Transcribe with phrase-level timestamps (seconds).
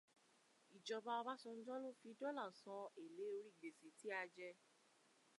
[0.75, 4.49] Ìjọba Ọbásanjọ́ ló fi dọ́là san èlé orí gbèsè tí a jẹ